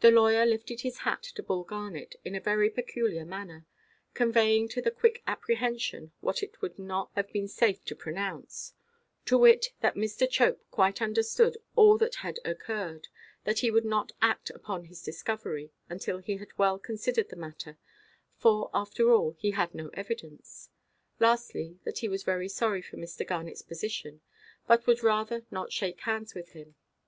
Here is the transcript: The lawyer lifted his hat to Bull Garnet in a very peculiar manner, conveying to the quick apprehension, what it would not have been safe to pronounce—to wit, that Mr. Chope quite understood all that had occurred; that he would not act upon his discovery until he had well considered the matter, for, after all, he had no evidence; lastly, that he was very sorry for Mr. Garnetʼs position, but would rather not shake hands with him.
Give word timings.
The 0.00 0.10
lawyer 0.10 0.44
lifted 0.44 0.80
his 0.80 0.98
hat 1.06 1.22
to 1.22 1.40
Bull 1.40 1.62
Garnet 1.62 2.16
in 2.24 2.34
a 2.34 2.40
very 2.40 2.68
peculiar 2.68 3.24
manner, 3.24 3.66
conveying 4.12 4.68
to 4.70 4.82
the 4.82 4.90
quick 4.90 5.22
apprehension, 5.28 6.10
what 6.18 6.42
it 6.42 6.60
would 6.60 6.76
not 6.76 7.12
have 7.14 7.30
been 7.30 7.46
safe 7.46 7.84
to 7.84 7.94
pronounce—to 7.94 9.38
wit, 9.38 9.68
that 9.80 9.94
Mr. 9.94 10.28
Chope 10.28 10.68
quite 10.72 11.00
understood 11.00 11.56
all 11.76 11.96
that 11.98 12.16
had 12.16 12.40
occurred; 12.44 13.06
that 13.44 13.60
he 13.60 13.70
would 13.70 13.84
not 13.84 14.10
act 14.20 14.50
upon 14.50 14.86
his 14.86 15.00
discovery 15.04 15.70
until 15.88 16.18
he 16.18 16.38
had 16.38 16.58
well 16.58 16.80
considered 16.80 17.28
the 17.28 17.36
matter, 17.36 17.78
for, 18.36 18.70
after 18.74 19.12
all, 19.12 19.36
he 19.38 19.52
had 19.52 19.72
no 19.72 19.88
evidence; 19.90 20.70
lastly, 21.20 21.78
that 21.84 21.98
he 21.98 22.08
was 22.08 22.24
very 22.24 22.48
sorry 22.48 22.82
for 22.82 22.96
Mr. 22.96 23.24
Garnetʼs 23.24 23.68
position, 23.68 24.20
but 24.66 24.84
would 24.88 25.04
rather 25.04 25.44
not 25.52 25.72
shake 25.72 26.00
hands 26.00 26.34
with 26.34 26.54
him. 26.54 26.74